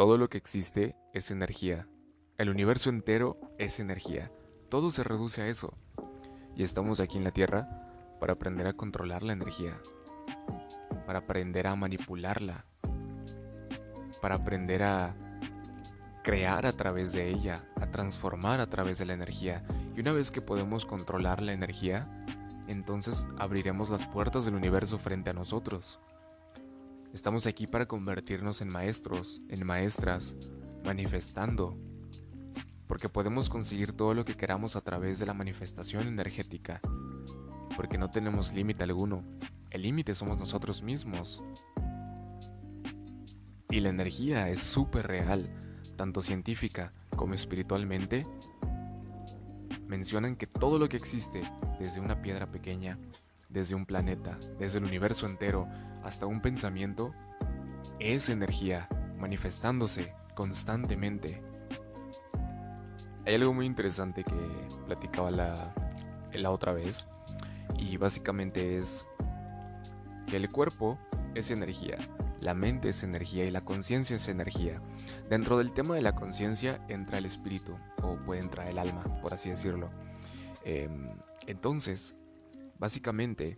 Todo 0.00 0.16
lo 0.16 0.30
que 0.30 0.38
existe 0.38 0.96
es 1.12 1.30
energía. 1.30 1.86
El 2.38 2.48
universo 2.48 2.88
entero 2.88 3.38
es 3.58 3.80
energía. 3.80 4.32
Todo 4.70 4.90
se 4.90 5.04
reduce 5.04 5.42
a 5.42 5.48
eso. 5.48 5.76
Y 6.56 6.62
estamos 6.62 7.00
aquí 7.00 7.18
en 7.18 7.24
la 7.24 7.32
Tierra 7.32 7.68
para 8.18 8.32
aprender 8.32 8.66
a 8.66 8.72
controlar 8.72 9.22
la 9.22 9.34
energía. 9.34 9.78
Para 11.04 11.18
aprender 11.18 11.66
a 11.66 11.76
manipularla. 11.76 12.64
Para 14.22 14.36
aprender 14.36 14.84
a 14.84 15.14
crear 16.24 16.64
a 16.64 16.72
través 16.72 17.12
de 17.12 17.28
ella, 17.28 17.68
a 17.78 17.90
transformar 17.90 18.60
a 18.60 18.70
través 18.70 18.96
de 18.96 19.04
la 19.04 19.12
energía. 19.12 19.66
Y 19.94 20.00
una 20.00 20.12
vez 20.12 20.30
que 20.30 20.40
podemos 20.40 20.86
controlar 20.86 21.42
la 21.42 21.52
energía, 21.52 22.08
entonces 22.68 23.26
abriremos 23.36 23.90
las 23.90 24.06
puertas 24.06 24.46
del 24.46 24.54
universo 24.54 24.98
frente 24.98 25.28
a 25.28 25.34
nosotros. 25.34 26.00
Estamos 27.12 27.46
aquí 27.46 27.66
para 27.66 27.86
convertirnos 27.86 28.60
en 28.60 28.68
maestros, 28.68 29.42
en 29.48 29.66
maestras, 29.66 30.36
manifestando, 30.84 31.76
porque 32.86 33.08
podemos 33.08 33.50
conseguir 33.50 33.92
todo 33.92 34.14
lo 34.14 34.24
que 34.24 34.36
queramos 34.36 34.76
a 34.76 34.80
través 34.80 35.18
de 35.18 35.26
la 35.26 35.34
manifestación 35.34 36.06
energética, 36.06 36.80
porque 37.76 37.98
no 37.98 38.12
tenemos 38.12 38.52
límite 38.52 38.84
alguno, 38.84 39.24
el 39.70 39.82
límite 39.82 40.14
somos 40.14 40.38
nosotros 40.38 40.84
mismos. 40.84 41.42
Y 43.70 43.80
la 43.80 43.88
energía 43.88 44.48
es 44.48 44.60
súper 44.60 45.08
real, 45.08 45.50
tanto 45.96 46.22
científica 46.22 46.92
como 47.16 47.34
espiritualmente. 47.34 48.24
Mencionan 49.88 50.36
que 50.36 50.46
todo 50.46 50.78
lo 50.78 50.88
que 50.88 50.96
existe, 50.96 51.42
desde 51.80 51.98
una 51.98 52.22
piedra 52.22 52.52
pequeña, 52.52 52.98
desde 53.50 53.74
un 53.74 53.84
planeta, 53.84 54.38
desde 54.58 54.78
el 54.78 54.84
universo 54.84 55.26
entero, 55.26 55.68
hasta 56.02 56.26
un 56.26 56.40
pensamiento, 56.40 57.12
es 57.98 58.28
energía 58.28 58.88
manifestándose 59.18 60.14
constantemente. 60.34 61.42
Hay 63.26 63.34
algo 63.34 63.52
muy 63.52 63.66
interesante 63.66 64.24
que 64.24 64.68
platicaba 64.86 65.30
la, 65.30 65.74
la 66.32 66.50
otra 66.50 66.72
vez 66.72 67.06
y 67.76 67.96
básicamente 67.96 68.78
es 68.78 69.04
que 70.26 70.36
el 70.36 70.50
cuerpo 70.50 70.98
es 71.34 71.50
energía, 71.50 71.98
la 72.40 72.54
mente 72.54 72.88
es 72.88 73.02
energía 73.02 73.44
y 73.44 73.50
la 73.50 73.64
conciencia 73.64 74.16
es 74.16 74.28
energía. 74.28 74.80
Dentro 75.28 75.58
del 75.58 75.72
tema 75.72 75.94
de 75.94 76.02
la 76.02 76.14
conciencia 76.14 76.80
entra 76.88 77.18
el 77.18 77.26
espíritu 77.26 77.76
o 78.02 78.16
puede 78.24 78.40
entrar 78.40 78.68
el 78.68 78.78
alma, 78.78 79.04
por 79.20 79.34
así 79.34 79.50
decirlo. 79.50 79.90
Em, 80.64 81.10
entonces, 81.46 82.14
básicamente, 82.80 83.56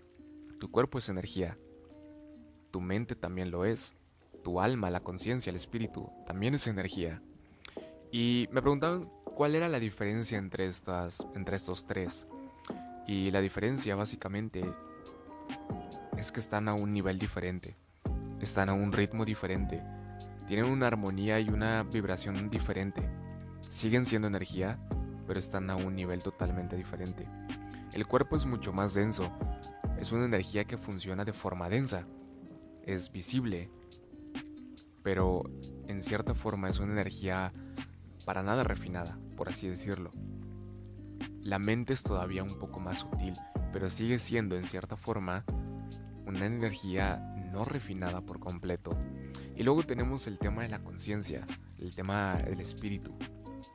tu 0.61 0.71
cuerpo 0.71 0.99
es 0.99 1.09
energía, 1.09 1.57
tu 2.71 2.83
mente 2.83 3.15
también 3.15 3.51
lo 3.51 3.65
es, 3.65 3.95
tu 4.45 4.61
alma, 4.61 4.91
la 4.91 5.01
conciencia, 5.01 5.49
el 5.49 5.57
espíritu 5.57 6.11
también 6.27 6.55
es 6.55 6.67
energía. 6.67 7.23
Y 8.11 8.49
me 8.53 8.61
preguntaban 8.61 9.09
¿Cuál 9.35 9.55
era 9.55 9.69
la 9.69 9.81
diferencia 9.81 10.37
entre, 10.37 10.67
estas, 10.67 11.27
entre 11.35 11.57
estos 11.57 11.87
tres? 11.87 12.27
Y 13.07 13.31
la 13.31 13.41
diferencia 13.41 13.97
básicamente 13.97 14.63
es 16.19 16.31
que 16.31 16.39
están 16.39 16.69
a 16.69 16.75
un 16.75 16.93
nivel 16.93 17.19
diferente, 17.19 17.77
están 18.41 18.69
a 18.69 18.75
un 18.75 18.93
ritmo 18.93 19.25
diferente, 19.25 19.83
tienen 20.47 20.67
una 20.67 20.87
armonía 20.87 21.41
y 21.41 21.49
una 21.49 21.83
vibración 21.83 22.51
diferente. 22.51 23.09
Siguen 23.71 24.05
siendo 24.05 24.29
energía, 24.29 24.79
pero 25.27 25.39
están 25.41 25.71
a 25.71 25.77
un 25.77 25.97
nivel 25.97 26.23
totalmente 26.23 26.77
diferente. 26.77 27.27
El 27.93 28.07
cuerpo 28.07 28.37
es 28.37 28.47
mucho 28.47 28.73
más 28.73 28.95
denso, 28.95 29.31
es 29.99 30.13
una 30.13 30.25
energía 30.25 30.65
que 30.65 30.79
funciona 30.79 31.25
de 31.25 31.35
forma 31.35 31.69
densa, 31.69 32.07
es 32.85 33.13
visible, 33.13 33.71
pero 35.03 35.43
en 35.89 36.01
cierta 36.01 36.35
forma 36.35 36.71
es 36.71 36.79
una 36.79 36.93
energía 36.93 37.53
para 38.25 38.43
nada 38.43 38.65
refinada, 38.65 39.19
por 39.37 39.51
así 39.51 39.69
decirlo. 39.69 40.11
La 41.41 41.59
mente 41.59 41.93
es 41.93 42.03
todavía 42.03 42.43
un 42.43 42.59
poco 42.59 42.81
más 42.81 43.01
sutil, 43.01 43.37
pero 43.73 43.91
sigue 43.91 44.19
siendo 44.19 44.57
en 44.57 44.65
cierta 44.65 44.97
forma 44.97 45.45
una 46.25 46.47
energía 46.47 47.19
no 47.53 47.67
refinada 47.67 48.23
por 48.23 48.41
completo. 48.41 48.97
Y 49.55 49.65
luego 49.65 49.83
tenemos 49.83 50.27
el 50.27 50.39
tema 50.39 50.63
de 50.63 50.71
la 50.71 50.83
conciencia, 50.83 51.47
el 51.79 51.95
tema 51.95 52.37
del 52.37 52.61
espíritu. 52.61 53.15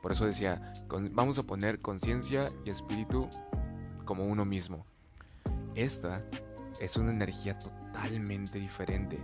Por 0.02 0.12
eso 0.12 0.26
decía, 0.26 0.74
vamos 1.12 1.38
a 1.38 1.44
poner 1.44 1.80
conciencia 1.80 2.52
y 2.64 2.70
espíritu 2.70 3.30
como 4.08 4.24
uno 4.24 4.46
mismo. 4.46 4.86
Esta 5.74 6.24
es 6.80 6.96
una 6.96 7.10
energía 7.10 7.58
totalmente 7.58 8.58
diferente. 8.58 9.22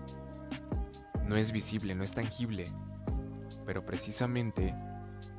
No 1.24 1.36
es 1.36 1.52
visible, 1.52 1.94
no 1.94 2.04
es 2.04 2.12
tangible, 2.12 2.70
pero 3.64 3.86
precisamente 3.86 4.74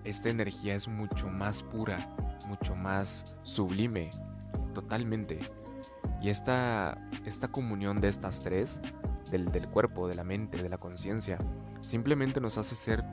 esta 0.03 0.29
energía 0.29 0.73
es 0.73 0.87
mucho 0.87 1.29
más 1.29 1.61
pura, 1.61 2.09
mucho 2.47 2.75
más 2.75 3.23
sublime, 3.43 4.09
totalmente. 4.73 5.39
Y 6.23 6.29
esta, 6.29 6.97
esta 7.23 7.47
comunión 7.49 8.01
de 8.01 8.07
estas 8.07 8.41
tres, 8.41 8.81
del, 9.29 9.51
del 9.51 9.67
cuerpo, 9.69 10.07
de 10.07 10.15
la 10.15 10.23
mente, 10.23 10.63
de 10.63 10.69
la 10.69 10.79
conciencia, 10.79 11.37
simplemente 11.83 12.41
nos 12.41 12.57
hace 12.57 12.73
ser 12.73 13.03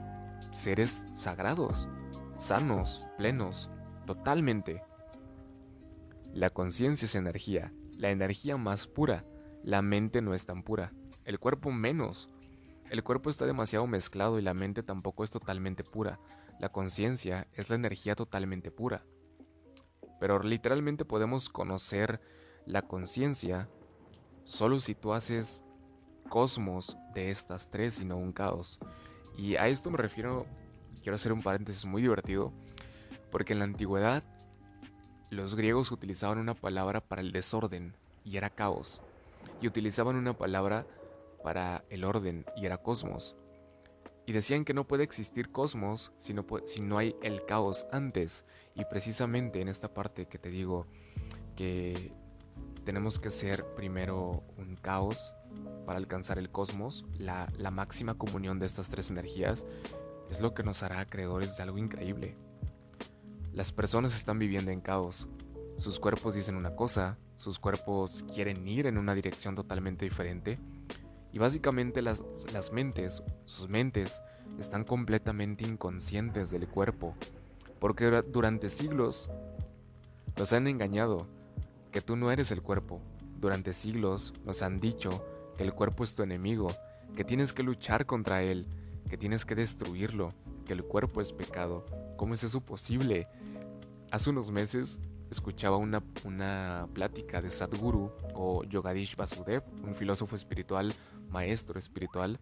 seres 0.51 1.07
sagrados, 1.13 1.91
sanos, 2.39 3.07
plenos, 3.19 3.69
totalmente. 4.07 4.83
La 6.33 6.49
conciencia 6.49 7.07
es 7.07 7.15
energía, 7.15 7.73
la 7.93 8.11
energía 8.11 8.57
más 8.57 8.87
pura, 8.87 9.27
la 9.63 9.83
mente 9.83 10.23
no 10.23 10.33
es 10.33 10.47
tan 10.47 10.63
pura, 10.63 10.93
el 11.25 11.39
cuerpo 11.39 11.71
menos. 11.71 12.31
El 12.91 13.03
cuerpo 13.05 13.31
está 13.31 13.47
demasiado 13.47 13.87
mezclado 13.87 14.39
y 14.39 14.43
la 14.43 14.55
mente 14.55 14.83
tampoco 14.83 15.25
es 15.25 15.31
totalmente 15.31 15.85
pura. 15.85 16.19
La 16.59 16.71
conciencia 16.71 17.49
es 17.55 17.71
la 17.71 17.77
energía 17.77 18.15
totalmente 18.15 18.71
pura. 18.71 19.05
Pero 20.21 20.43
literalmente 20.43 21.05
podemos 21.05 21.49
conocer 21.49 22.21
la 22.67 22.83
conciencia 22.83 23.69
solo 24.45 24.81
si 24.81 24.95
tú 24.95 25.13
haces 25.13 25.65
cosmos 26.29 26.97
de 27.15 27.31
estas 27.31 27.71
tres 27.71 28.01
y 28.01 28.05
no 28.05 28.17
un 28.17 28.33
caos. 28.33 28.79
Y 29.37 29.57
a 29.57 29.69
esto 29.69 29.91
me 29.91 29.99
refiero, 29.99 30.47
quiero 31.03 31.17
hacer 31.17 31.33
un 31.33 31.43
paréntesis 31.43 31.85
muy 31.85 32.03
divertido, 32.03 32.53
porque 33.31 33.53
en 33.53 33.61
la 33.61 33.65
antigüedad 33.65 34.23
los 35.33 35.55
griegos 35.55 35.91
utilizaban 35.93 36.37
una 36.37 36.53
palabra 36.53 37.01
para 37.01 37.23
el 37.23 37.33
desorden 37.33 37.95
y 38.23 38.37
era 38.37 38.51
caos, 38.51 39.01
y 39.63 39.67
utilizaban 39.67 40.17
una 40.17 40.37
palabra 40.37 40.87
para 41.43 41.85
el 41.89 42.05
orden 42.05 42.45
y 42.55 42.67
era 42.67 42.77
cosmos. 42.77 43.35
Y 44.27 44.33
decían 44.33 44.67
que 44.67 44.75
no 44.75 44.87
puede 44.87 45.05
existir 45.05 45.51
cosmos 45.51 46.13
si 46.19 46.35
no, 46.35 46.45
si 46.67 46.83
no 46.83 46.99
hay 46.99 47.17
el 47.23 47.47
caos 47.47 47.87
antes. 47.91 48.45
Y 48.75 48.85
precisamente 48.85 49.63
en 49.63 49.69
esta 49.69 49.95
parte 49.95 50.27
que 50.27 50.39
te 50.39 50.51
digo 50.51 50.87
que 51.57 52.13
tenemos 52.85 53.19
que 53.19 53.31
ser 53.31 53.65
primero 53.75 54.45
un 54.59 54.77
caos 54.77 55.33
para 55.87 55.97
alcanzar 55.97 56.37
el 56.37 56.51
cosmos, 56.51 57.07
la, 57.17 57.51
la 57.57 57.71
máxima 57.71 58.19
comunión 58.19 58.59
de 58.59 58.67
estas 58.67 58.91
tres 58.91 59.11
energías, 59.11 59.65
es 60.31 60.43
lo 60.43 60.53
que 60.53 60.63
nos 60.63 60.83
hará 60.83 61.01
acreedores 61.01 61.57
de 61.57 61.63
algo 61.63 61.79
increíble. 61.79 62.37
Las 63.53 63.71
personas 63.71 64.15
están 64.15 64.39
viviendo 64.39 64.71
en 64.71 64.81
caos. 64.81 65.29
Sus 65.77 66.01
cuerpos 66.01 66.35
dicen 66.35 66.57
una 66.57 66.75
cosa, 66.75 67.19
sus 67.37 67.59
cuerpos 67.59 68.25
quieren 68.33 68.67
ir 68.67 68.87
en 68.87 68.97
una 68.97 69.15
dirección 69.15 69.55
totalmente 69.55 70.07
diferente 70.07 70.59
y 71.33 71.39
básicamente 71.39 72.01
las, 72.03 72.23
las 72.53 72.73
mentes, 72.73 73.23
sus 73.45 73.69
mentes, 73.69 74.23
están 74.59 74.85
completamente 74.85 75.65
inconscientes 75.65 76.51
del 76.51 76.69
cuerpo, 76.69 77.15
porque 77.79 78.23
durante 78.23 78.69
siglos 78.69 79.29
nos 80.37 80.53
han 80.53 80.67
engañado 80.67 81.27
que 81.91 82.01
tú 82.01 82.17
no 82.17 82.31
eres 82.31 82.51
el 82.51 82.63
cuerpo. 82.63 83.01
Durante 83.39 83.73
siglos 83.73 84.33
nos 84.45 84.63
han 84.63 84.81
dicho 84.81 85.27
que 85.57 85.65
el 85.65 85.75
cuerpo 85.75 86.05
es 86.05 86.15
tu 86.15 86.23
enemigo, 86.23 86.71
que 87.17 87.25
tienes 87.25 87.53
que 87.53 87.63
luchar 87.63 88.07
contra 88.07 88.43
él, 88.43 88.67
que 89.11 89.17
tienes 89.19 89.45
que 89.45 89.55
destruirlo, 89.55 90.33
que 90.65 90.73
el 90.73 90.85
cuerpo 90.85 91.21
es 91.21 91.33
pecado. 91.33 91.85
¿Cómo 92.17 92.35
es 92.35 92.45
eso 92.45 92.61
posible? 92.61 93.27
Hace 94.13 94.29
unos 94.29 94.51
meses 94.51 95.01
escuchaba 95.31 95.79
una, 95.79 96.05
una 96.27 96.87
plática 96.93 97.41
de 97.41 97.49
Sadhguru 97.49 98.13
o 98.35 98.63
Yogadish 98.63 99.17
Vasudev, 99.17 99.65
un 99.83 99.95
filósofo 99.95 100.37
espiritual, 100.37 100.93
maestro 101.31 101.79
espiritual 101.79 102.39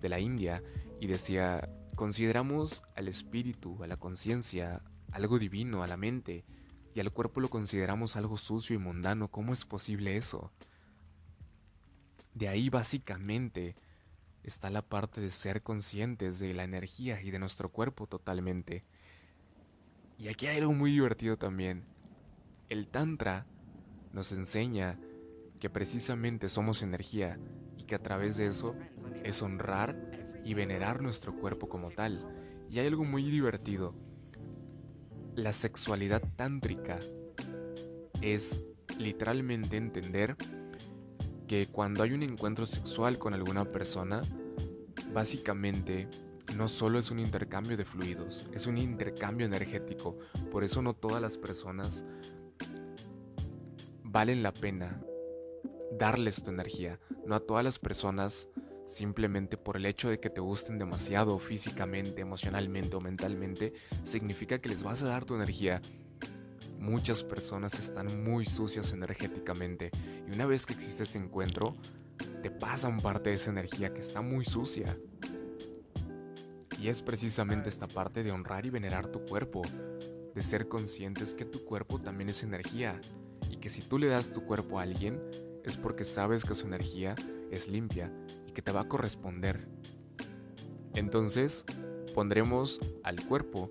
de 0.00 0.08
la 0.08 0.18
India, 0.18 0.62
y 0.98 1.08
decía, 1.08 1.68
consideramos 1.94 2.84
al 2.96 3.06
espíritu, 3.08 3.84
a 3.84 3.86
la 3.86 3.98
conciencia, 3.98 4.82
algo 5.12 5.38
divino, 5.38 5.82
a 5.82 5.86
la 5.86 5.98
mente, 5.98 6.46
y 6.94 7.00
al 7.00 7.12
cuerpo 7.12 7.40
lo 7.40 7.50
consideramos 7.50 8.16
algo 8.16 8.38
sucio 8.38 8.74
y 8.74 8.78
mundano. 8.78 9.28
¿Cómo 9.28 9.52
es 9.52 9.66
posible 9.66 10.16
eso? 10.16 10.50
De 12.32 12.48
ahí 12.48 12.70
básicamente 12.70 13.76
está 14.42 14.70
la 14.70 14.80
parte 14.80 15.20
de 15.20 15.30
ser 15.30 15.62
conscientes 15.62 16.38
de 16.38 16.54
la 16.54 16.64
energía 16.64 17.20
y 17.20 17.30
de 17.30 17.38
nuestro 17.38 17.68
cuerpo 17.68 18.06
totalmente. 18.06 18.86
Y 20.20 20.28
aquí 20.28 20.46
hay 20.46 20.58
algo 20.58 20.74
muy 20.74 20.92
divertido 20.92 21.38
también. 21.38 21.82
El 22.68 22.88
Tantra 22.88 23.46
nos 24.12 24.32
enseña 24.32 24.98
que 25.58 25.70
precisamente 25.70 26.50
somos 26.50 26.82
energía 26.82 27.38
y 27.78 27.84
que 27.84 27.94
a 27.94 28.02
través 28.02 28.36
de 28.36 28.46
eso 28.46 28.76
es 29.24 29.40
honrar 29.40 29.96
y 30.44 30.52
venerar 30.52 31.00
nuestro 31.00 31.34
cuerpo 31.34 31.70
como 31.70 31.90
tal. 31.90 32.22
Y 32.70 32.80
hay 32.80 32.86
algo 32.86 33.04
muy 33.04 33.30
divertido. 33.30 33.94
La 35.36 35.54
sexualidad 35.54 36.22
tántrica 36.36 36.98
es 38.20 38.62
literalmente 38.98 39.78
entender 39.78 40.36
que 41.48 41.66
cuando 41.66 42.02
hay 42.02 42.12
un 42.12 42.22
encuentro 42.22 42.66
sexual 42.66 43.18
con 43.18 43.32
alguna 43.32 43.64
persona, 43.64 44.20
básicamente 45.14 46.08
no 46.56 46.68
solo 46.68 46.98
es 46.98 47.10
un 47.10 47.18
intercambio 47.18 47.76
de 47.76 47.84
fluidos, 47.84 48.48
es 48.54 48.66
un 48.66 48.78
intercambio 48.78 49.46
energético. 49.46 50.18
Por 50.50 50.64
eso 50.64 50.82
no 50.82 50.94
todas 50.94 51.22
las 51.22 51.36
personas 51.36 52.04
valen 54.02 54.42
la 54.42 54.52
pena 54.52 55.00
darles 55.98 56.42
tu 56.42 56.50
energía. 56.50 56.98
No 57.26 57.34
a 57.34 57.40
todas 57.40 57.64
las 57.64 57.78
personas 57.78 58.48
simplemente 58.86 59.56
por 59.56 59.76
el 59.76 59.86
hecho 59.86 60.08
de 60.08 60.18
que 60.18 60.30
te 60.30 60.40
gusten 60.40 60.78
demasiado 60.78 61.38
físicamente, 61.38 62.20
emocionalmente 62.20 62.96
o 62.96 63.00
mentalmente, 63.00 63.72
significa 64.02 64.60
que 64.60 64.68
les 64.68 64.82
vas 64.82 65.02
a 65.02 65.08
dar 65.08 65.24
tu 65.24 65.34
energía. 65.34 65.80
Muchas 66.78 67.22
personas 67.22 67.78
están 67.78 68.24
muy 68.24 68.46
sucias 68.46 68.92
energéticamente 68.92 69.90
y 70.26 70.34
una 70.34 70.46
vez 70.46 70.66
que 70.66 70.72
existe 70.72 71.04
ese 71.04 71.18
encuentro, 71.18 71.76
te 72.42 72.50
pasan 72.50 72.98
parte 72.98 73.30
de 73.30 73.36
esa 73.36 73.50
energía 73.50 73.92
que 73.92 74.00
está 74.00 74.22
muy 74.22 74.44
sucia. 74.44 74.96
Y 76.80 76.88
es 76.88 77.02
precisamente 77.02 77.68
esta 77.68 77.86
parte 77.86 78.22
de 78.22 78.32
honrar 78.32 78.64
y 78.64 78.70
venerar 78.70 79.08
tu 79.08 79.22
cuerpo, 79.26 79.60
de 80.34 80.42
ser 80.42 80.66
conscientes 80.66 81.34
que 81.34 81.44
tu 81.44 81.62
cuerpo 81.66 81.98
también 81.98 82.30
es 82.30 82.42
energía 82.42 82.98
y 83.50 83.58
que 83.58 83.68
si 83.68 83.82
tú 83.82 83.98
le 83.98 84.06
das 84.06 84.32
tu 84.32 84.46
cuerpo 84.46 84.78
a 84.78 84.82
alguien 84.84 85.20
es 85.62 85.76
porque 85.76 86.06
sabes 86.06 86.42
que 86.42 86.54
su 86.54 86.66
energía 86.66 87.14
es 87.50 87.70
limpia 87.70 88.10
y 88.46 88.52
que 88.52 88.62
te 88.62 88.72
va 88.72 88.80
a 88.80 88.88
corresponder. 88.88 89.68
Entonces, 90.94 91.66
pondremos 92.14 92.80
al 93.02 93.26
cuerpo, 93.26 93.70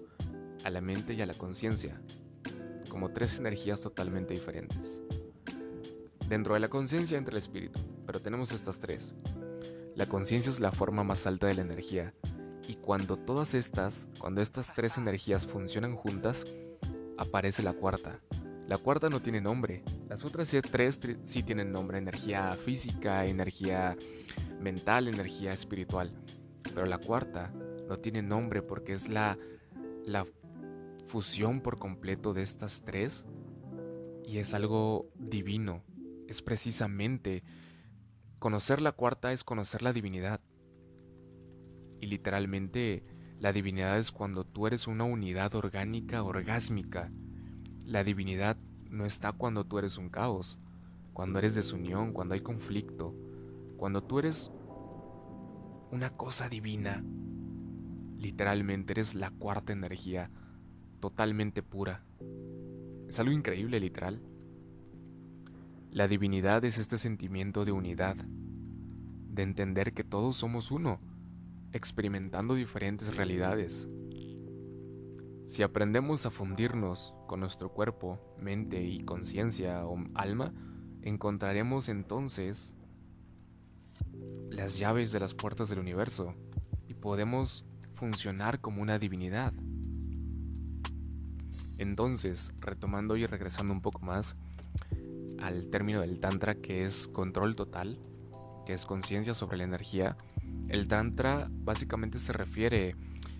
a 0.63 0.69
la 0.69 0.81
mente 0.81 1.15
y 1.15 1.21
a 1.21 1.25
la 1.25 1.33
conciencia 1.33 2.00
como 2.89 3.11
tres 3.11 3.39
energías 3.39 3.81
totalmente 3.81 4.35
diferentes. 4.35 5.01
Dentro 6.27 6.53
de 6.53 6.59
la 6.59 6.67
conciencia 6.67 7.17
entra 7.17 7.31
el 7.31 7.41
espíritu, 7.41 7.79
pero 8.06 8.19
tenemos 8.19 8.51
estas 8.51 8.79
tres. 8.79 9.13
La 9.95 10.06
conciencia 10.06 10.51
es 10.51 10.59
la 10.59 10.71
forma 10.71 11.03
más 11.03 11.25
alta 11.25 11.47
de 11.47 11.56
la 11.56 11.61
energía 11.61 12.13
y 12.69 12.75
cuando 12.75 13.18
todas 13.18 13.56
estas, 13.56 14.07
cuando 14.19 14.42
estas 14.42 14.75
tres 14.75 15.00
energías 15.00 15.48
funcionan 15.48 15.95
juntas, 15.95 16.45
aparece 17.18 17.63
la 17.63 17.74
cuarta. 17.74 18.19
La 18.68 18.77
cuarta 18.77 19.10
no 19.10 19.24
tiene 19.24 19.42
nombre. 19.42 19.83
Las 20.07 20.24
otras 20.24 20.56
tres 20.69 21.00
sí 21.24 21.42
tienen 21.42 21.71
nombre. 21.71 21.98
Energía 21.98 22.51
física, 22.63 23.25
energía 23.25 23.98
mental, 24.62 25.07
energía 25.07 25.51
espiritual. 25.51 26.13
Pero 26.62 26.86
la 26.86 27.00
cuarta 27.00 27.51
no 27.88 27.98
tiene 27.98 28.21
nombre 28.21 28.62
porque 28.62 28.94
es 28.94 29.10
la, 29.10 29.39
la 30.06 30.27
fusión 31.07 31.62
por 31.62 31.80
completo 31.80 32.36
de 32.36 32.44
estas 32.44 32.83
tres. 32.83 33.25
Y 34.24 34.38
es 34.38 34.54
algo 34.54 35.10
divino. 35.16 35.83
Es 36.27 36.44
precisamente... 36.44 37.44
Conocer 38.38 38.80
la 38.80 38.92
cuarta 38.92 39.33
es 39.33 39.44
conocer 39.44 39.81
la 39.81 39.92
divinidad. 39.92 40.39
Y 42.01 42.07
literalmente 42.07 43.04
la 43.40 43.54
divinidad 43.54 43.98
es 43.98 44.12
cuando 44.12 44.44
tú 44.44 44.68
eres 44.68 44.88
una 44.88 45.06
unidad 45.06 45.56
orgánica 45.56 46.24
orgásmica. 46.24 47.12
La 47.86 48.04
divinidad 48.04 48.57
no 48.90 49.06
está 49.06 49.31
cuando 49.31 49.66
tú 49.66 49.80
eres 49.80 49.98
un 49.98 50.10
caos, 50.10 50.60
cuando 51.13 51.40
eres 51.40 51.56
desunión, 51.56 52.12
cuando 52.12 52.34
hay 52.34 52.42
conflicto, 52.42 53.16
cuando 53.78 54.04
tú 54.04 54.19
eres 54.19 54.51
una 55.92 56.10
cosa 56.12 56.50
divina. 56.50 57.04
Literalmente 58.18 58.94
eres 58.94 59.16
la 59.16 59.31
cuarta 59.31 59.72
energía, 59.72 60.30
totalmente 61.00 61.63
pura. 61.63 62.04
Es 63.07 63.19
algo 63.19 63.31
increíble, 63.31 63.80
literal. 63.80 64.22
La 65.92 66.07
divinidad 66.07 66.63
es 66.66 66.78
este 66.78 66.98
sentimiento 66.98 67.66
de 67.66 67.72
unidad, 67.72 68.16
de 68.16 69.44
entender 69.44 69.94
que 69.94 70.04
todos 70.04 70.36
somos 70.36 70.72
uno 70.72 71.00
experimentando 71.74 72.56
diferentes 72.56 73.16
realidades. 73.16 73.88
Si 75.48 75.63
aprendemos 75.63 76.25
a 76.25 76.31
fundirnos 76.31 77.13
con 77.27 77.39
nuestro 77.39 77.74
cuerpo, 77.74 78.19
mente 78.39 78.83
y 78.83 79.04
conciencia 79.04 79.86
o 79.86 79.98
alma, 80.13 80.54
encontraremos 81.01 81.89
entonces 81.89 82.75
las 84.51 84.77
llaves 84.77 85.12
de 85.12 85.19
las 85.19 85.33
puertas 85.33 85.69
del 85.69 85.80
universo 85.80 86.36
y 86.88 86.94
podemos 86.94 87.66
funcionar 87.94 88.62
como 88.62 88.81
una 88.81 89.00
divinidad. 89.00 89.54
Entonces, 91.77 92.54
retomando 92.60 93.16
y 93.16 93.25
regresando 93.25 93.74
un 93.74 93.81
poco 93.81 94.00
más 94.01 94.36
al 95.39 95.69
término 95.69 96.01
del 96.01 96.19
Tantra 96.19 96.56
que 96.56 96.83
es 96.83 97.07
control 97.07 97.56
total, 97.56 97.98
que 98.66 98.74
es 98.74 98.86
conciencia 98.86 99.33
sobre 99.33 99.57
la 99.57 99.63
energía, 99.63 100.18
el 100.69 100.88
Tantra 100.88 101.48
básicamente 101.50 102.19
se 102.19 102.31
refiere 102.34 102.96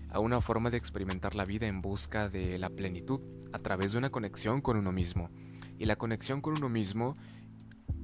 a 0.08 0.18
una 0.18 0.40
forma 0.40 0.70
de 0.70 0.76
experimentar 0.76 1.34
la 1.34 1.44
vida 1.44 1.68
en 1.68 1.80
busca 1.80 2.28
de 2.28 2.58
la 2.58 2.70
plenitud 2.70 3.20
a 3.52 3.58
través 3.60 3.92
de 3.92 3.98
una 3.98 4.10
conexión 4.10 4.60
con 4.60 4.76
uno 4.76 4.92
mismo. 4.92 5.30
Y 5.78 5.84
la 5.86 5.96
conexión 5.96 6.40
con 6.40 6.56
uno 6.56 6.68
mismo 6.68 7.16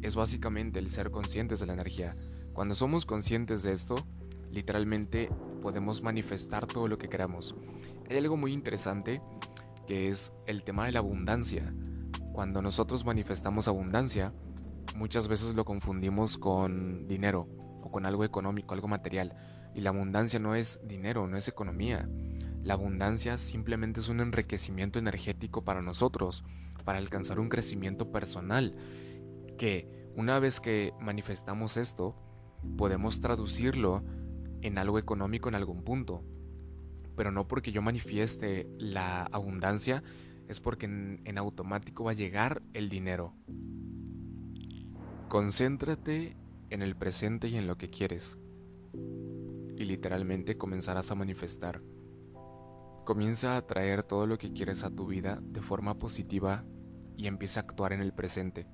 es 0.02 0.14
básicamente 0.14 0.78
el 0.78 0.90
ser 0.90 1.10
conscientes 1.10 1.60
de 1.60 1.66
la 1.66 1.72
energía. 1.72 2.16
Cuando 2.52 2.74
somos 2.74 3.04
conscientes 3.04 3.62
de 3.64 3.72
esto, 3.72 3.96
literalmente 4.50 5.30
podemos 5.60 6.02
manifestar 6.02 6.66
todo 6.66 6.86
lo 6.86 6.96
que 6.96 7.08
queramos. 7.08 7.54
Hay 8.08 8.16
algo 8.16 8.36
muy 8.36 8.52
interesante 8.52 9.20
que 9.86 10.08
es 10.08 10.32
el 10.46 10.62
tema 10.62 10.86
de 10.86 10.92
la 10.92 11.00
abundancia. 11.00 11.74
Cuando 12.32 12.62
nosotros 12.62 13.04
manifestamos 13.04 13.66
abundancia, 13.66 14.32
muchas 14.94 15.26
veces 15.26 15.54
lo 15.54 15.64
confundimos 15.64 16.38
con 16.38 17.08
dinero 17.08 17.48
con 17.90 18.06
algo 18.06 18.24
económico, 18.24 18.74
algo 18.74 18.88
material. 18.88 19.34
Y 19.74 19.80
la 19.80 19.90
abundancia 19.90 20.38
no 20.38 20.54
es 20.54 20.80
dinero, 20.86 21.26
no 21.26 21.36
es 21.36 21.48
economía. 21.48 22.08
La 22.62 22.74
abundancia 22.74 23.38
simplemente 23.38 24.00
es 24.00 24.08
un 24.08 24.20
enriquecimiento 24.20 24.98
energético 24.98 25.64
para 25.64 25.82
nosotros, 25.82 26.44
para 26.84 26.98
alcanzar 26.98 27.38
un 27.38 27.48
crecimiento 27.48 28.10
personal, 28.10 28.74
que 29.58 30.10
una 30.16 30.38
vez 30.38 30.60
que 30.60 30.92
manifestamos 31.00 31.76
esto, 31.76 32.16
podemos 32.76 33.20
traducirlo 33.20 34.02
en 34.62 34.78
algo 34.78 34.98
económico 34.98 35.48
en 35.48 35.54
algún 35.54 35.82
punto. 35.82 36.24
Pero 37.16 37.30
no 37.30 37.46
porque 37.48 37.72
yo 37.72 37.82
manifieste 37.82 38.68
la 38.78 39.24
abundancia, 39.24 40.02
es 40.48 40.60
porque 40.60 40.86
en, 40.86 41.20
en 41.24 41.38
automático 41.38 42.04
va 42.04 42.12
a 42.12 42.14
llegar 42.14 42.62
el 42.72 42.88
dinero. 42.88 43.34
Concéntrate 45.28 46.36
en 46.70 46.82
el 46.82 46.96
presente 46.96 47.48
y 47.48 47.56
en 47.56 47.66
lo 47.66 47.76
que 47.76 47.90
quieres. 47.90 48.36
Y 48.94 49.84
literalmente 49.84 50.56
comenzarás 50.56 51.10
a 51.10 51.14
manifestar. 51.14 51.82
Comienza 53.04 53.52
a 53.52 53.58
atraer 53.58 54.02
todo 54.02 54.26
lo 54.26 54.38
que 54.38 54.52
quieres 54.52 54.84
a 54.84 54.90
tu 54.90 55.06
vida 55.06 55.38
de 55.42 55.62
forma 55.62 55.98
positiva 55.98 56.64
y 57.16 57.26
empieza 57.26 57.60
a 57.60 57.62
actuar 57.64 57.92
en 57.92 58.00
el 58.00 58.12
presente. 58.12 58.66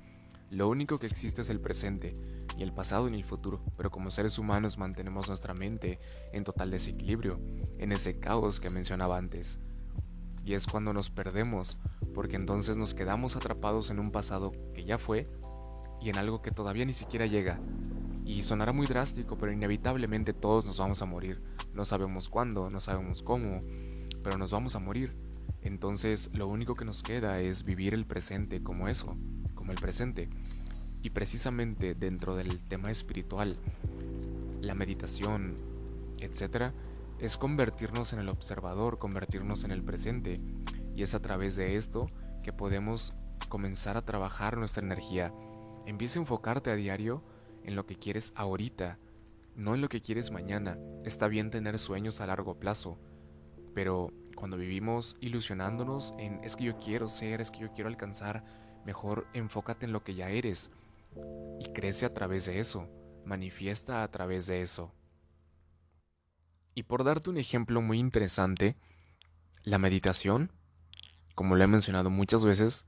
Lo 0.50 0.68
único 0.68 0.98
que 0.98 1.06
existe 1.06 1.42
es 1.42 1.50
el 1.50 1.60
presente, 1.60 2.14
y 2.56 2.62
el 2.62 2.72
pasado 2.72 3.08
ni 3.08 3.18
el 3.18 3.24
futuro, 3.24 3.62
pero 3.76 3.90
como 3.90 4.10
seres 4.10 4.38
humanos 4.38 4.78
mantenemos 4.78 5.28
nuestra 5.28 5.54
mente 5.54 5.98
en 6.32 6.44
total 6.44 6.70
desequilibrio, 6.70 7.40
en 7.78 7.92
ese 7.92 8.18
caos 8.18 8.60
que 8.60 8.70
mencionaba 8.70 9.16
antes. 9.16 9.58
Y 10.44 10.54
es 10.54 10.66
cuando 10.66 10.92
nos 10.92 11.10
perdemos, 11.10 11.78
porque 12.14 12.36
entonces 12.36 12.76
nos 12.76 12.94
quedamos 12.94 13.36
atrapados 13.36 13.90
en 13.90 14.00
un 14.00 14.10
pasado 14.10 14.52
que 14.74 14.84
ya 14.84 14.98
fue 14.98 15.28
y 16.02 16.10
en 16.10 16.18
algo 16.18 16.42
que 16.42 16.50
todavía 16.50 16.84
ni 16.84 16.92
siquiera 16.92 17.26
llega. 17.26 17.60
Y 18.24 18.42
sonará 18.42 18.72
muy 18.72 18.86
drástico, 18.86 19.36
pero 19.36 19.52
inevitablemente 19.52 20.32
todos 20.32 20.64
nos 20.64 20.78
vamos 20.78 21.02
a 21.02 21.06
morir. 21.06 21.42
No 21.74 21.84
sabemos 21.84 22.28
cuándo, 22.28 22.70
no 22.70 22.80
sabemos 22.80 23.22
cómo, 23.22 23.62
pero 24.22 24.38
nos 24.38 24.50
vamos 24.50 24.74
a 24.74 24.80
morir. 24.80 25.14
Entonces 25.62 26.30
lo 26.32 26.48
único 26.48 26.74
que 26.74 26.84
nos 26.84 27.02
queda 27.02 27.40
es 27.40 27.64
vivir 27.64 27.94
el 27.94 28.06
presente 28.06 28.62
como 28.62 28.88
eso, 28.88 29.16
como 29.54 29.72
el 29.72 29.78
presente. 29.78 30.28
Y 31.02 31.10
precisamente 31.10 31.94
dentro 31.94 32.34
del 32.36 32.60
tema 32.60 32.90
espiritual, 32.90 33.56
la 34.60 34.74
meditación, 34.74 35.54
etc., 36.20 36.72
es 37.18 37.38
convertirnos 37.38 38.12
en 38.12 38.18
el 38.18 38.28
observador, 38.28 38.98
convertirnos 38.98 39.62
en 39.62 39.70
el 39.70 39.82
presente. 39.82 40.40
Y 40.96 41.02
es 41.02 41.14
a 41.14 41.22
través 41.22 41.54
de 41.54 41.76
esto 41.76 42.10
que 42.42 42.52
podemos 42.52 43.12
comenzar 43.48 43.96
a 43.96 44.04
trabajar 44.04 44.56
nuestra 44.56 44.82
energía 44.82 45.32
Empieza 45.86 46.18
a 46.18 46.22
enfocarte 46.22 46.70
a 46.70 46.76
diario 46.76 47.22
en 47.64 47.74
lo 47.74 47.86
que 47.86 47.96
quieres 47.96 48.32
ahorita, 48.36 48.98
no 49.56 49.74
en 49.74 49.80
lo 49.80 49.88
que 49.88 50.00
quieres 50.00 50.30
mañana. 50.30 50.78
Está 51.04 51.28
bien 51.28 51.50
tener 51.50 51.78
sueños 51.78 52.20
a 52.20 52.26
largo 52.26 52.58
plazo, 52.58 52.98
pero 53.74 54.12
cuando 54.36 54.56
vivimos 54.56 55.16
ilusionándonos 55.20 56.14
en 56.18 56.42
es 56.44 56.56
que 56.56 56.64
yo 56.64 56.78
quiero 56.78 57.08
ser, 57.08 57.40
es 57.40 57.50
que 57.50 57.60
yo 57.60 57.72
quiero 57.72 57.88
alcanzar, 57.88 58.44
mejor 58.84 59.26
enfócate 59.34 59.86
en 59.86 59.92
lo 59.92 60.04
que 60.04 60.14
ya 60.14 60.30
eres 60.30 60.70
y 61.60 61.72
crece 61.72 62.06
a 62.06 62.14
través 62.14 62.46
de 62.46 62.58
eso, 62.58 62.88
manifiesta 63.24 64.02
a 64.02 64.10
través 64.10 64.46
de 64.46 64.62
eso. 64.62 64.92
Y 66.74 66.84
por 66.84 67.04
darte 67.04 67.28
un 67.28 67.36
ejemplo 67.36 67.82
muy 67.82 67.98
interesante, 67.98 68.76
la 69.62 69.78
meditación, 69.78 70.52
como 71.34 71.56
lo 71.56 71.64
he 71.64 71.66
mencionado 71.66 72.08
muchas 72.08 72.44
veces, 72.44 72.86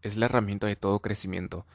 es 0.00 0.16
la 0.16 0.26
herramienta 0.26 0.66
de 0.66 0.76
todo 0.76 1.00
crecimiento 1.00 1.66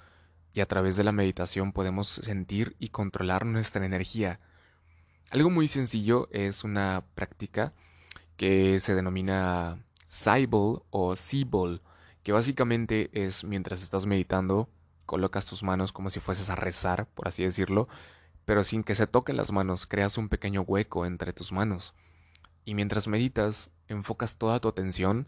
y 0.57 0.59
a 0.59 0.65
través 0.65 0.95
de 0.95 1.03
la 1.03 1.11
meditación 1.11 1.71
podemos 1.71 2.07
sentir 2.07 2.75
y 2.79 2.89
controlar 2.89 3.45
nuestra 3.45 3.85
energía. 3.85 4.39
Algo 5.29 5.51
muy 5.51 5.67
sencillo 5.67 6.29
es 6.31 6.63
una 6.63 7.03
práctica 7.13 7.73
que 8.37 8.79
se 8.79 8.95
denomina 8.95 9.77
Saibol 10.07 10.81
o 10.89 11.15
Sibol, 11.15 11.83
que 12.23 12.31
básicamente 12.31 13.11
es 13.13 13.43
mientras 13.43 13.83
estás 13.83 14.07
meditando, 14.07 14.67
colocas 15.05 15.45
tus 15.45 15.61
manos 15.61 15.91
como 15.91 16.09
si 16.09 16.19
fueses 16.19 16.49
a 16.49 16.55
rezar, 16.55 17.05
por 17.05 17.27
así 17.27 17.43
decirlo, 17.43 17.87
pero 18.43 18.63
sin 18.63 18.83
que 18.83 18.95
se 18.95 19.05
toquen 19.05 19.37
las 19.37 19.51
manos, 19.51 19.85
creas 19.85 20.17
un 20.17 20.27
pequeño 20.27 20.61
hueco 20.61 21.05
entre 21.05 21.33
tus 21.33 21.51
manos. 21.51 21.93
Y 22.65 22.73
mientras 22.73 23.07
meditas, 23.07 23.69
enfocas 23.89 24.37
toda 24.37 24.59
tu 24.59 24.69
atención 24.69 25.27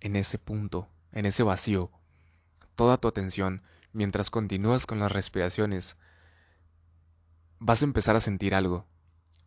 en 0.00 0.16
ese 0.16 0.38
punto, 0.38 0.88
en 1.12 1.26
ese 1.26 1.42
vacío. 1.42 1.90
Toda 2.74 2.96
tu 2.96 3.06
atención, 3.06 3.60
mientras 3.92 4.30
continúas 4.30 4.86
con 4.86 4.98
las 4.98 5.12
respiraciones, 5.12 5.96
vas 7.58 7.82
a 7.82 7.84
empezar 7.84 8.16
a 8.16 8.20
sentir 8.20 8.54
algo. 8.54 8.86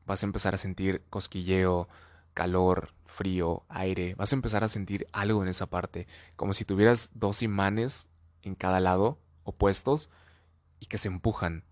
Vas 0.06 0.24
a 0.24 0.25
empezar 0.25 0.54
a 0.54 0.60
sentir 0.60 1.04
cosquilleo, 1.10 1.90
calor, 2.34 2.94
frío, 3.06 3.64
aire. 3.70 4.16
Vas 4.16 4.32
a 4.32 4.36
empezar 4.36 4.64
a 4.64 4.68
sentir 4.68 5.08
algo 5.12 5.42
en 5.42 5.50
esa 5.50 5.66
parte, 5.66 6.08
como 6.36 6.54
si 6.54 6.66
tuvieras 6.66 7.10
dos 7.14 7.42
imanes 7.42 8.08
en 8.44 8.56
cada 8.56 8.80
lado, 8.80 9.20
opuestos, 9.44 10.10
y 10.80 10.86
que 10.86 10.98
se 10.98 11.08
empujan. 11.08 11.64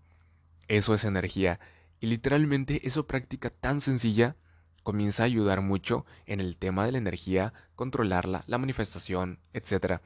Eso 0.68 0.94
es 0.94 1.04
energía. 1.04 1.60
Y 2.00 2.06
literalmente 2.06 2.86
esa 2.86 3.02
práctica 3.04 3.50
tan 3.50 3.80
sencilla 3.80 4.36
comienza 4.84 5.24
a 5.24 5.26
ayudar 5.26 5.62
mucho 5.62 6.06
en 6.26 6.38
el 6.40 6.56
tema 6.56 6.86
de 6.86 6.92
la 6.92 6.98
energía, 6.98 7.52
controlarla, 7.74 8.44
la 8.46 8.58
manifestación, 8.58 9.40
etc. 9.52 10.00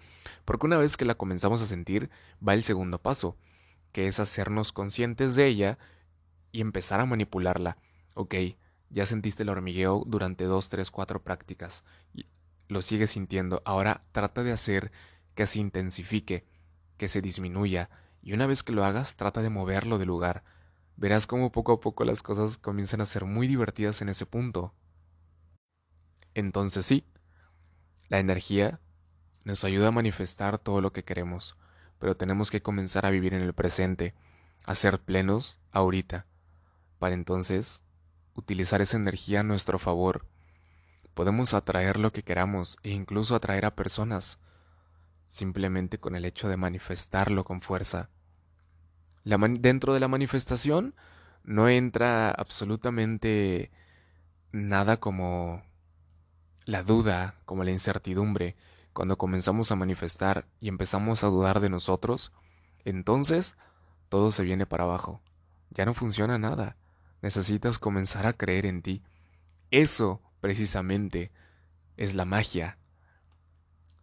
Porque 0.47 0.67
una 0.67 0.79
vez 0.79 0.97
que 0.97 1.05
la 1.05 1.17
comenzamos 1.17 1.61
a 1.61 1.67
sentir, 1.67 2.09
va 2.47 2.55
el 2.55 2.63
segundo 2.63 2.99
paso, 2.99 3.37
que 3.93 4.07
es 4.07 4.21
hacernos 4.21 4.73
conscientes 4.73 5.35
de 5.35 5.47
ella 5.47 5.79
y 6.53 6.63
empezar 6.63 7.01
a 7.01 7.07
manipularla. 7.07 7.77
Ok, 8.15 8.35
ya 8.89 9.05
sentiste 9.05 9.43
el 9.43 9.51
hormigueo 9.51 10.05
durante 10.07 10.45
dos, 10.45 10.69
tres, 10.71 10.91
cuatro 10.91 11.23
prácticas. 11.23 11.85
Y 12.15 12.27
lo 12.69 12.81
sigues 12.81 13.11
sintiendo. 13.11 13.61
Ahora 13.65 14.01
trata 14.13 14.43
de 14.43 14.53
hacer 14.53 14.93
que 15.35 15.47
se 15.47 15.59
intensifique, 15.59 16.47
que 16.97 17.09
se 17.09 17.21
disminuya. 17.21 17.91
Y 18.23 18.33
una 18.33 18.47
vez 18.47 18.63
que 18.63 18.73
lo 18.73 18.85
hagas, 18.85 19.17
trata 19.17 19.43
de 19.43 19.51
moverlo 19.51 19.99
de 19.99 20.07
lugar. 20.07 20.45
Verás 20.99 21.28
cómo 21.28 21.52
poco 21.52 21.71
a 21.71 21.81
poco 21.81 22.05
las 22.05 22.25
cosas 22.25 22.59
comienzan 22.59 23.00
a 23.00 23.07
ser 23.07 23.25
muy 23.25 23.47
divertidas 23.47 24.02
en 24.02 24.09
ese 24.09 24.26
punto. 24.26 24.75
Entonces 26.35 26.85
sí, 26.85 27.05
la 28.09 28.19
energía 28.19 28.81
nos 29.45 29.62
ayuda 29.62 29.88
a 29.88 29.93
manifestar 29.93 30.59
todo 30.59 30.81
lo 30.81 30.93
que 30.93 31.05
queremos, 31.05 31.57
pero 32.00 32.17
tenemos 32.17 32.50
que 32.50 32.62
comenzar 32.62 33.07
a 33.07 33.11
vivir 33.11 33.33
en 33.33 33.43
el 33.43 33.52
presente, 33.52 34.12
a 34.64 34.75
ser 34.75 34.99
plenos 34.99 35.61
ahorita, 35.71 36.26
para 36.99 37.14
entonces 37.14 37.81
utilizar 38.35 38.81
esa 38.81 38.97
energía 38.97 39.40
a 39.40 39.45
nuestro 39.45 39.78
favor. 39.78 40.26
Podemos 41.14 41.55
atraer 41.55 42.00
lo 42.00 42.12
que 42.12 42.25
queramos 42.25 42.76
e 42.83 42.90
incluso 42.90 43.37
atraer 43.37 43.67
a 43.67 43.76
personas, 43.76 44.40
simplemente 45.28 45.99
con 45.99 46.17
el 46.17 46.25
hecho 46.25 46.49
de 46.49 46.57
manifestarlo 46.57 47.45
con 47.45 47.61
fuerza. 47.61 48.11
Dentro 49.61 49.95
de 49.95 50.01
la 50.01 50.09
manifestación 50.09 50.95
no 51.45 51.69
entra 51.69 52.31
absolutamente 52.31 53.71
nada 54.53 54.99
como 54.99 55.63
la 56.65 56.83
duda, 56.83 57.35
como 57.45 57.65
la 57.65 57.71
incertidumbre. 57.71 58.57
Cuando 58.93 59.19
comenzamos 59.19 59.71
a 59.71 59.77
manifestar 59.77 60.47
y 60.61 60.69
empezamos 60.69 61.23
a 61.25 61.29
dudar 61.29 61.61
de 61.61 61.71
nosotros, 61.71 62.33
entonces 62.85 63.57
todo 64.09 64.31
se 64.31 64.43
viene 64.43 64.67
para 64.67 64.85
abajo. 64.85 65.21
Ya 65.71 65.85
no 65.85 65.95
funciona 65.95 66.39
nada 66.39 66.77
necesitas 67.23 67.79
comenzar 67.79 68.27
a 68.27 68.33
creer 68.33 68.67
en 68.67 68.83
ti. 68.83 69.03
Eso, 69.71 70.21
precisamente, 70.41 71.31
es 71.97 72.15
la 72.15 72.25
magia. 72.25 72.79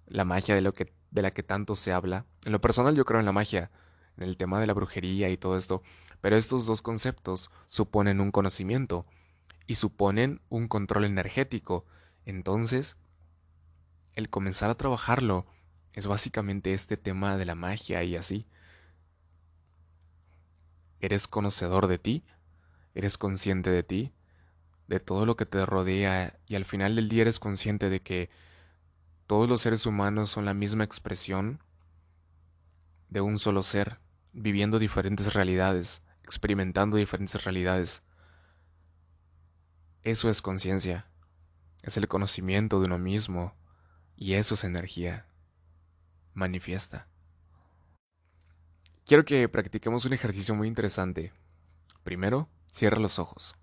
La 0.08 0.26
magia 0.26 0.56
de, 0.56 0.62
lo 0.62 0.74
que, 0.74 0.94
de 1.12 1.22
la 1.22 1.32
que 1.32 1.44
tanto 1.44 1.76
se 1.76 1.92
habla. 1.92 2.26
En 2.46 2.52
lo 2.52 2.62
personal 2.62 2.96
yo 2.96 3.06
creo 3.06 3.20
en 3.20 3.26
la 3.26 3.32
magia, 3.32 3.72
en 4.18 4.24
el 4.24 4.38
tema 4.38 4.60
de 4.60 4.68
la 4.68 4.74
brujería 4.74 5.30
y 5.30 5.38
todo 5.38 5.58
esto, 5.58 5.82
pero 6.22 6.36
estos 6.36 6.66
dos 6.66 6.82
conceptos 6.82 7.50
suponen 7.68 8.20
un 8.20 8.32
conocimiento 8.32 9.06
y 9.68 9.76
suponen 9.76 10.42
un 10.50 10.68
control 10.68 11.06
energético. 11.06 11.86
Entonces, 12.26 12.98
el 14.14 14.30
comenzar 14.30 14.70
a 14.70 14.76
trabajarlo 14.76 15.46
es 15.94 16.08
básicamente 16.08 16.74
este 16.74 16.98
tema 16.98 17.38
de 17.38 17.46
la 17.46 17.56
magia 17.56 18.04
y 18.04 18.16
así. 18.16 18.48
¿Eres 21.00 21.28
conocedor 21.28 21.88
de 21.88 22.00
ti? 22.00 22.24
eres 22.96 23.18
consciente 23.18 23.70
de 23.70 23.84
ti, 23.84 24.14
de 24.88 25.00
todo 25.00 25.26
lo 25.26 25.36
que 25.36 25.46
te 25.46 25.64
rodea 25.66 26.40
y 26.48 26.56
al 26.56 26.66
final 26.66 26.96
del 26.96 27.10
día 27.10 27.24
eres 27.24 27.40
consciente 27.40 27.90
de 27.90 28.02
que 28.02 28.30
todos 29.28 29.50
los 29.50 29.62
seres 29.62 29.86
humanos 29.86 30.30
son 30.30 30.46
la 30.46 30.54
misma 30.54 30.86
expresión 30.86 31.62
de 33.10 33.22
un 33.22 33.38
solo 33.38 33.62
ser, 33.64 34.00
viviendo 34.36 34.78
diferentes 34.78 35.34
realidades, 35.34 36.04
experimentando 36.24 36.98
diferentes 36.98 37.44
realidades. 37.44 38.04
Eso 40.04 40.30
es 40.30 40.44
conciencia, 40.44 41.08
es 41.82 41.98
el 41.98 42.08
conocimiento 42.08 42.80
de 42.80 42.86
uno 42.86 43.00
mismo 43.00 43.56
y 44.16 44.34
eso 44.34 44.54
es 44.54 44.64
energía. 44.64 45.26
Manifiesta. 46.36 47.08
Quiero 49.06 49.26
que 49.26 49.50
practiquemos 49.50 50.06
un 50.06 50.14
ejercicio 50.14 50.54
muy 50.54 50.68
interesante. 50.68 51.34
Primero, 52.04 52.50
Cierra 52.76 53.00
los 53.00 53.20
ojos. 53.20 53.56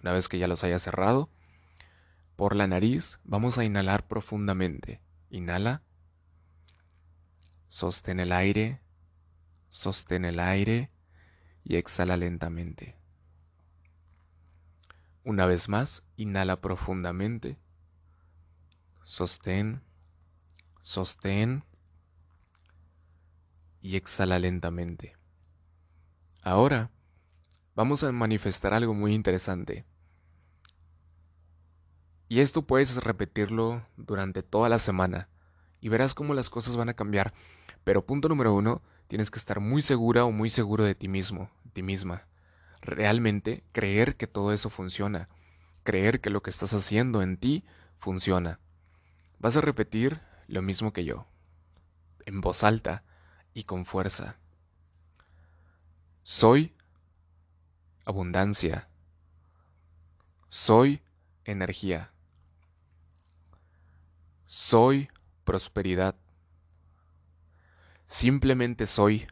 Una 0.00 0.10
vez 0.10 0.28
que 0.28 0.40
ya 0.40 0.48
los 0.48 0.64
haya 0.64 0.80
cerrado, 0.80 1.30
por 2.34 2.56
la 2.56 2.66
nariz 2.66 3.20
vamos 3.22 3.58
a 3.58 3.64
inhalar 3.64 4.08
profundamente. 4.08 5.00
Inhala. 5.30 5.84
Sostén 7.68 8.18
el 8.18 8.32
aire. 8.32 8.81
Sostén 9.72 10.26
el 10.26 10.38
aire 10.38 10.90
y 11.64 11.76
exhala 11.76 12.18
lentamente. 12.18 12.94
Una 15.24 15.46
vez 15.46 15.70
más, 15.70 16.02
inhala 16.18 16.60
profundamente. 16.60 17.58
Sostén. 19.02 19.82
Sostén. 20.82 21.64
Y 23.80 23.96
exhala 23.96 24.38
lentamente. 24.38 25.16
Ahora, 26.42 26.90
vamos 27.74 28.04
a 28.04 28.12
manifestar 28.12 28.74
algo 28.74 28.92
muy 28.92 29.14
interesante. 29.14 29.86
Y 32.28 32.40
esto 32.40 32.66
puedes 32.66 33.02
repetirlo 33.02 33.86
durante 33.96 34.42
toda 34.42 34.68
la 34.68 34.78
semana 34.78 35.30
y 35.80 35.88
verás 35.88 36.12
cómo 36.12 36.34
las 36.34 36.50
cosas 36.50 36.76
van 36.76 36.90
a 36.90 36.94
cambiar. 36.94 37.32
Pero 37.84 38.04
punto 38.04 38.28
número 38.28 38.52
uno, 38.52 38.82
tienes 39.08 39.30
que 39.30 39.38
estar 39.38 39.60
muy 39.60 39.82
segura 39.82 40.24
o 40.24 40.32
muy 40.32 40.50
seguro 40.50 40.84
de 40.84 40.94
ti 40.94 41.08
mismo, 41.08 41.50
de 41.64 41.70
ti 41.70 41.82
misma. 41.82 42.26
Realmente 42.80 43.64
creer 43.72 44.16
que 44.16 44.26
todo 44.26 44.52
eso 44.52 44.70
funciona. 44.70 45.28
Creer 45.84 46.20
que 46.20 46.30
lo 46.30 46.42
que 46.42 46.50
estás 46.50 46.74
haciendo 46.74 47.22
en 47.22 47.36
ti 47.36 47.64
funciona. 47.98 48.58
Vas 49.38 49.56
a 49.56 49.60
repetir 49.60 50.20
lo 50.46 50.62
mismo 50.62 50.92
que 50.92 51.04
yo, 51.04 51.26
en 52.26 52.40
voz 52.40 52.64
alta 52.64 53.04
y 53.54 53.64
con 53.64 53.84
fuerza. 53.84 54.36
Soy 56.22 56.74
abundancia. 58.04 58.88
Soy 60.48 61.02
energía. 61.44 62.12
Soy 64.46 65.08
prosperidad. 65.44 66.16
Simplemente 68.12 68.86
soy 68.86 69.26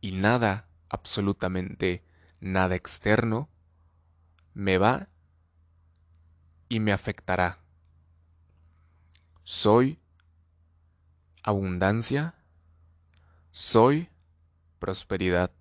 y 0.00 0.10
nada, 0.10 0.66
absolutamente 0.88 2.02
nada 2.40 2.74
externo, 2.74 3.48
me 4.52 4.78
va 4.78 5.06
y 6.68 6.80
me 6.80 6.92
afectará. 6.92 7.60
Soy 9.44 10.00
abundancia, 11.44 12.34
soy 13.52 14.08
prosperidad. 14.80 15.52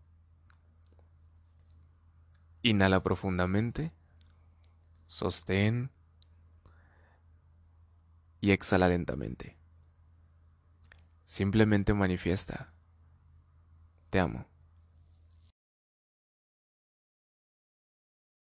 Inhala 2.63 3.03
profundamente, 3.03 3.93
sostén 5.05 5.91
y 8.41 8.50
exhala 8.50 8.88
lentamente. 8.88 9.61
Simplemente 11.32 11.94
manifiesta. 11.94 12.74
Te 14.10 14.20
amo. 14.20 14.50